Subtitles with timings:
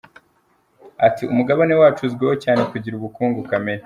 [1.07, 3.79] Ati “Umugabane wacu uzwiho cyane kugira ubukungu kamere.